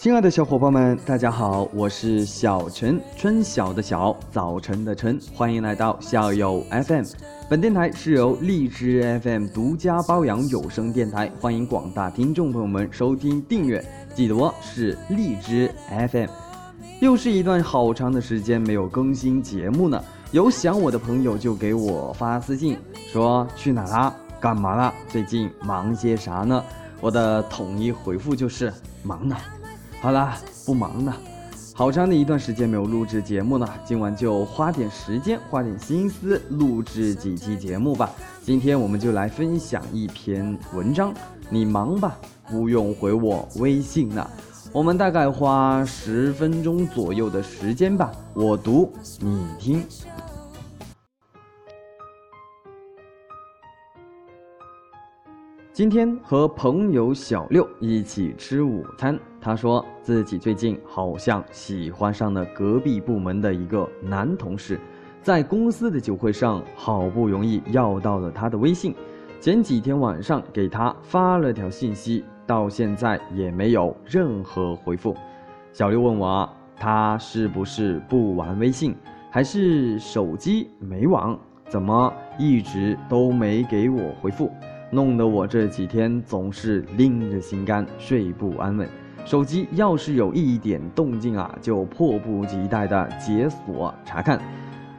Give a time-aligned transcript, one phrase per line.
[0.00, 7.04] 亲爱的小伙伴们，大家好，我是小陈，春晓的晓，早晨的晨，欢迎来到校友 FM。
[7.50, 13.84] 本电台是由荔枝 FM 独家包养有声电台，欢迎广大听众朋友们收听订阅，
[14.14, 16.30] 记得哦，是荔枝 FM。
[17.00, 22.78] 又是一段好长的时间没有更新节目呢，有想我的朋友就给我发私信
[23.12, 26.64] 说去哪啦，干嘛啦，最近忙些啥呢？
[27.02, 28.72] 我的统一回复就是
[29.02, 29.36] 忙呢。
[30.00, 31.14] 好啦，不忙了，
[31.74, 38.08] 好长的一段时间没有录制节目了，今晚就花点时间，花点心思录制几期节目吧。
[38.42, 41.12] 今天我们就来分享一篇文章，
[41.50, 42.16] 你忙吧，
[42.48, 44.28] 不用回我微信了。
[44.72, 49.84] 我们大概花十分钟左右的时间吧，我读你听。
[55.80, 64.78] 今天和朋友小六一起吃午餐，他说自己最近好像喜欢上了隔壁部门的一个男同事，
[65.22, 68.94] 在公司的酒会上好不容易要到了他的微信，
[69.40, 75.16] 前几天晚上给他发了条信息，到现在也没有任何回复。
[75.72, 76.46] 小六问我，
[76.76, 78.94] 他是不是不玩微信，
[79.30, 81.38] 还是手机没网？
[81.70, 84.50] 怎么一直都没给我回复？
[84.92, 88.88] 弄得我这几天总是拎着心肝睡不安稳，
[89.24, 94.40] 手机要是有一点动静啊，就迫不及待的解锁查看。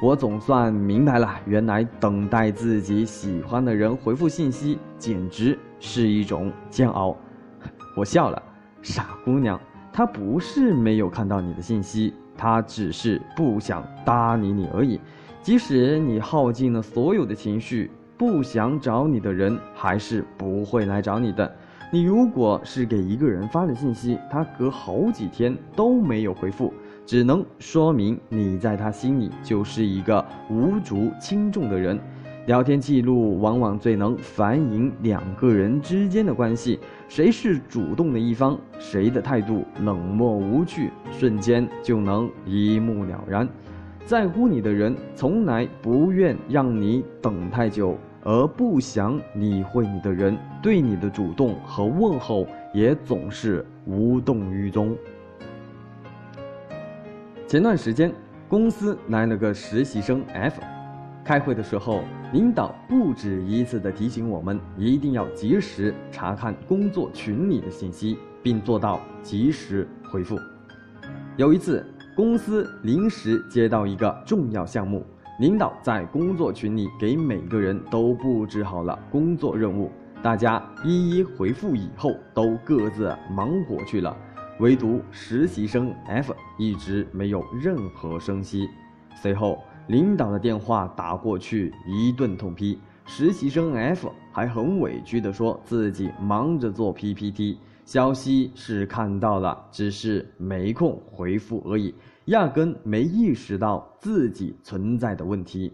[0.00, 7.16] 我总算明白了，原来等待自己喜欢的人回复信息，简直是一种煎熬。
[7.96, 8.40] 我笑了，
[8.82, 9.60] 傻姑娘，
[9.92, 15.00] 他不是没有看到你的信息，他只是不想搭理你而已。
[15.40, 17.90] 即使你耗尽了所有的情绪。
[18.22, 21.52] 不想找你的人还是不会来找你的。
[21.90, 26.72] 你如果是给一个人发了信息，他隔好几天都没有回复，
[27.04, 31.98] 只能说明你在他心里就是一个无足轻重的人。
[32.46, 36.78] 聊天记录往往最能反映两个人之间的关系，
[37.08, 43.48] 谁是主动的一方，谁的态度冷漠无趣，瞬间就能一目了然。
[44.04, 47.98] 在乎你的人从来不愿让你等太久。
[48.24, 54.96] 而不想理会你的人，对你的主动和问候也总是无动于衷。
[57.46, 58.12] 前段时间，
[58.48, 60.60] 公司来了个实习生 F，
[61.24, 70.38] 开会的时候，领导不止一次的提醒我们，一定要及时查看工作群里的信息，并做到及时回复。
[71.36, 71.84] 有一次，
[72.14, 75.04] 公司临时接到一个重要项目。
[75.42, 79.90] 领导在工作群里给每个人都布置好了工作任务，
[80.22, 84.16] 大家一一回复以后，都各自忙活去了。
[84.60, 88.70] 唯独实习生 F 一直没有任何声息。
[89.16, 89.58] 随后，
[89.88, 92.78] 领导的电话打过去，一顿痛批。
[93.04, 101.92] 实习生 F 还很委屈地说自己忙着做 PPT，消息是看到了，只是没空回复而已。
[102.26, 105.72] 压根没意识到自己存在的问题，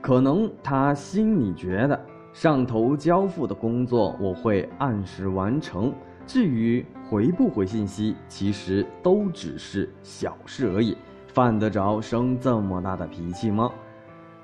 [0.00, 2.00] 可能他心里觉得
[2.32, 5.92] 上头交付的工作我会按时完成，
[6.26, 13.70] 至于回不回信息，其实都只是小事而已，犯得着生这么大的脾气吗？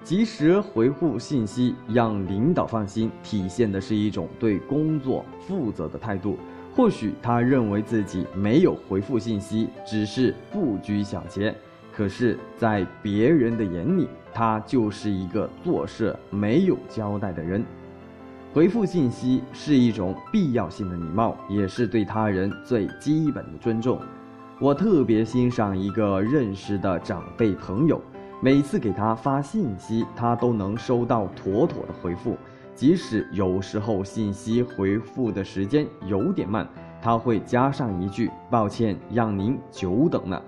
[0.03, 6.37] 及时回复信息，让领导放心，体现的是一种对工作负责的态度。
[6.79, 11.53] 或许他认为自己没有回复信息，只是不拘小节，
[11.93, 17.65] 可是，在别人的眼里，他就是一个做事没有交代的人。
[18.55, 24.01] 回复信息是一种必要性的礼貌，也是对他人最基本的尊重。
[24.61, 28.01] 我特别欣赏一个认识的长辈朋友，
[28.41, 32.37] 每次给他发信息，他都能收到妥妥的回复。
[32.79, 36.65] 即使有时候信息回复的时间有点慢，
[37.03, 40.41] 他会加上一句“抱歉，让您久等了”。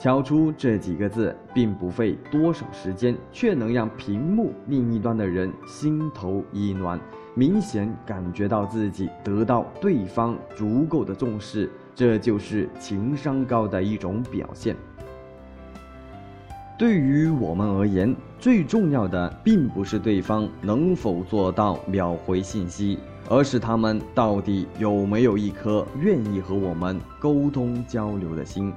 [0.00, 6.98] 敲出这几个字并不费多少时间，却能让屏幕另一端的人心头一暖，
[7.34, 14.74] 明显感觉到自己得到对方足够的重视，这就是情商高的一种表现。
[16.78, 22.98] 对于我们而言，最重要的并不是对方能否做到秒回信息，
[23.30, 28.72] 而是他们到底有没有一颗愿意和我们沟通交流的心。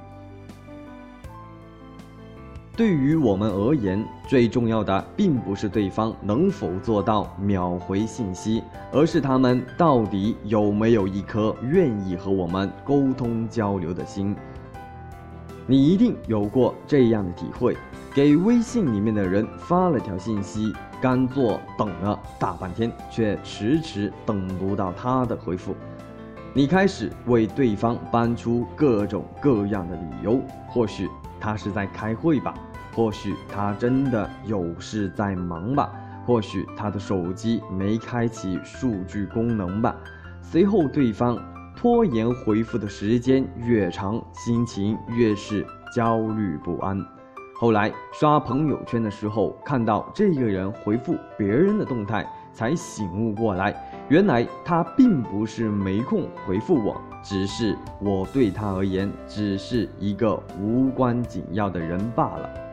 [2.76, 14.36] 对于我们而言，最重要的并不是对方能否做到秒回信息，而是他们到底有没有一颗愿意和我们沟通交流的心。
[15.68, 17.76] 你一定有过这样的体会：
[18.14, 20.72] 给微信里面的人发了条信息，
[21.02, 25.74] 干坐等了大半天，却迟迟等不到他的回复。
[26.54, 31.08] 你开始为对方搬出各种各样的理由，或许
[31.40, 32.54] 他是在开会吧，
[32.94, 35.90] 或许他真的有事在忙吧，
[36.24, 39.96] 或许他的手机没开启数据功能吧。
[40.40, 41.36] 随后对方。
[41.76, 45.64] 拖延回复的时间越长，心情越是
[45.94, 46.98] 焦虑不安。
[47.54, 53.74] 后来刷朋友圈的时候，看到这个人回复别人的动态，才醒悟过来，
[54.08, 62.65] 原来他并不是没空回复我，只是我对他而言只是一个无关紧要的人罢了。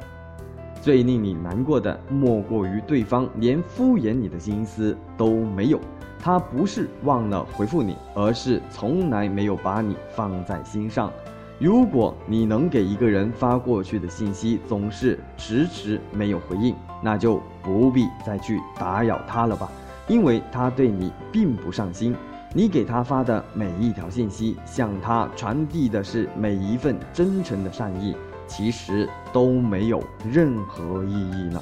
[0.83, 5.80] 最令你难过的，莫过于对方连敷衍你的心思都没有。
[6.19, 11.09] 他不是忘了回复你，而是从来没有把你放在心上。
[11.57, 19.71] 如果你能给一个人发过去的信息总是迟迟没有回应，那就不必再去打扰他了吧，
[20.09, 22.13] 因为他对你并不上心。
[22.53, 28.15] 你给他发的每一条信息，向他传递的是每一份真诚的善意，
[28.55, 30.00] 其实都没有
[30.31, 31.59] 任何意义呢。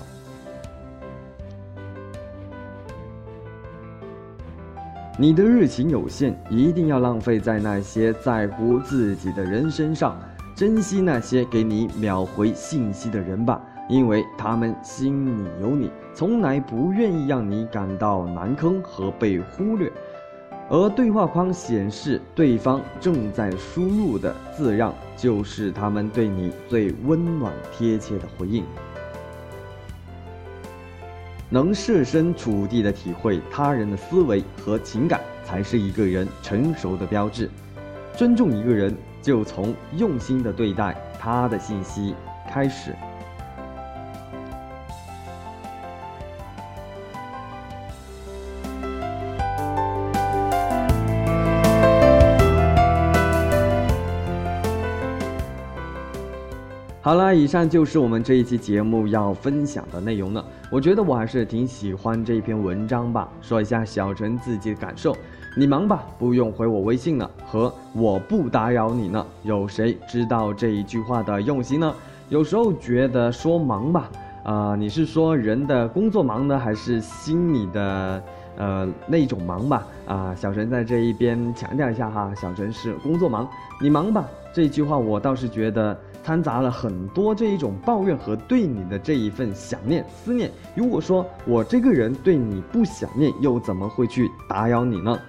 [5.17, 10.19] 你的热情有限，一定要浪费在那些在乎自己的人身上，
[10.53, 19.89] 珍惜那些给你秒回信息的人吧，因为他们心里有你，从来不愿意让你感到难堪和被忽略。
[20.73, 28.63] 而对话框显示对方正在输入的字样，就是他们对你最温暖贴切的回应。
[31.49, 37.49] 能设身处地的体会他人的思维和情感，才是一个人成熟的标志。
[38.15, 42.15] 尊重一个人，就从用心的对待他的信息
[42.49, 42.95] 开始。
[57.11, 60.45] 好了，以上就是我们这一期节目要分享的内容了。
[60.69, 63.27] 我觉得我还是挺喜欢这篇文章吧。
[63.41, 65.13] 说一下小陈自己的感受：
[65.57, 69.27] 你忙吧，不用回我微信了；和我不打扰你呢。
[69.43, 71.93] 有谁知道这一句话的用心呢？
[72.29, 74.09] 有时候觉得说忙吧，
[74.45, 78.23] 啊，你是说人的工作忙呢，还是心里的
[78.55, 79.85] 呃那种忙吧？
[80.07, 83.45] 啊，小陈在这一边强调一下哈，小陈是工作忙，
[83.81, 84.25] 你忙吧。
[84.53, 85.97] 这句话我倒是觉得。
[86.23, 90.51] 掺杂了很多这一种抱怨和对你的这一份想念思念。
[90.75, 95.19] 如果说我这个人对你不想念，又怎么会去打扰你呢？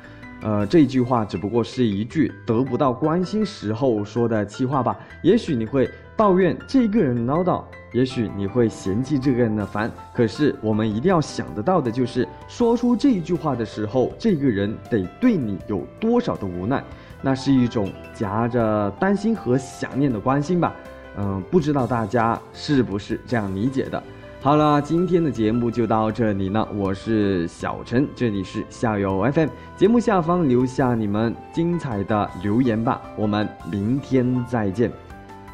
[0.42, 4.94] 呃，这句话只不过是一句得不到关心时候说的气话吧。
[5.22, 7.64] 也许你会抱怨这个人唠叨，
[7.94, 9.90] 也许你会嫌弃这个人的烦。
[10.12, 16.84] 可是我们一定要想得到的就是，说出这一句话的时候，这个人得对你有多少的无奈。
[17.22, 20.74] 那是一种夹着担心和想念的关心吧，
[21.16, 24.02] 嗯，不知道大家是不是这样理解的？
[24.40, 34.90] 好了，今天的节目就到这里了，我是小陈，这里是校友 FM，节目下方留下你们精彩的留言吧，我们明天再见。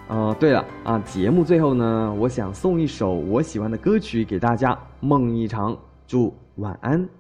[0.09, 5.77] 哦，对了啊，节目最后呢，我想送一首我喜欢的歌曲给大家，梦一场，
[6.07, 7.18] 祝晚安。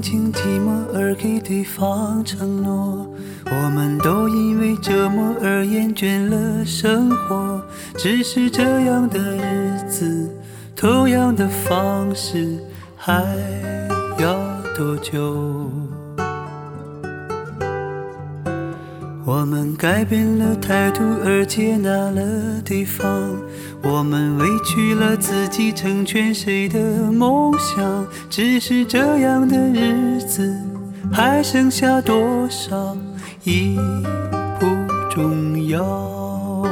[0.00, 3.06] 曾经寂寞而给对方承诺，
[3.44, 7.62] 我们都因为折磨而厌倦了生活，
[7.98, 10.34] 只是这样的日子，
[10.74, 12.58] 同样的方式，
[12.96, 13.22] 还
[14.18, 14.34] 要
[14.74, 15.70] 多久？
[19.26, 22.22] 我们改变了态度而接纳了
[22.64, 23.06] 对方，
[23.82, 26.78] 我们委屈了自己成全谁的
[27.12, 28.06] 梦想？
[28.30, 30.52] 只是这样的日子，
[31.12, 32.96] 还剩下多少
[33.44, 33.76] 已
[34.58, 34.66] 不
[35.10, 36.66] 重要。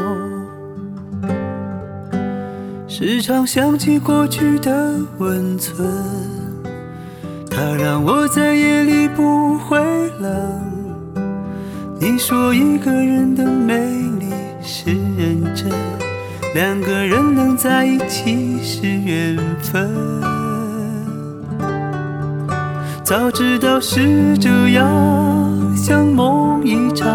[2.89, 5.87] 时常想起过去的温存，
[7.51, 9.79] 它让我在夜里不会
[10.19, 10.78] 冷。
[12.01, 13.77] 你说一个人的美
[14.21, 15.69] 丽是认真，
[16.55, 19.91] 两个人能在一起是缘分。
[23.03, 24.87] 早知道是这样，
[25.77, 27.11] 像梦一场，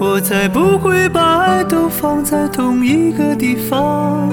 [0.00, 4.32] 我才不会把爱都放在同一个地方。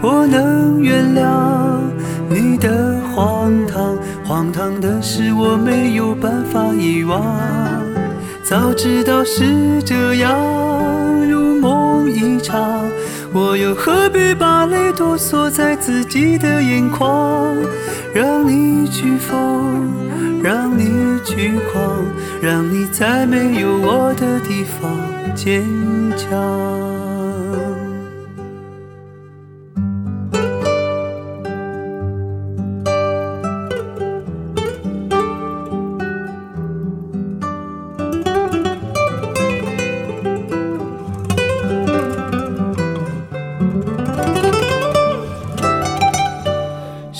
[0.00, 1.80] 我能原谅
[2.28, 7.20] 你的荒唐，荒唐的是我没有办法遗忘。
[8.54, 10.32] 早知道是这样，
[11.28, 12.88] 如梦一场，
[13.32, 17.52] 我又何必把泪都锁在自己的眼眶？
[18.14, 19.90] 让你去疯，
[20.40, 22.04] 让你去狂，
[22.40, 24.88] 让你在没有我的地方
[25.34, 25.64] 坚
[26.16, 27.03] 强。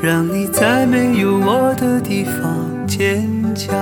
[0.00, 3.74] 让你在没有我的地方坚强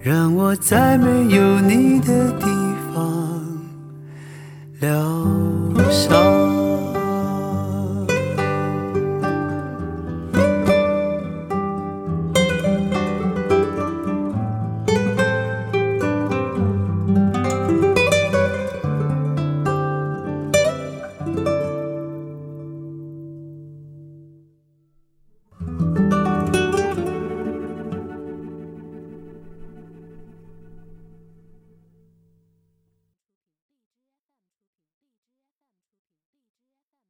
[0.00, 2.46] 让我在没有你的地
[2.92, 3.42] 方
[4.80, 4.90] 疗
[5.90, 6.21] 伤。